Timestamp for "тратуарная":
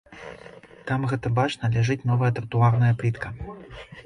2.41-2.91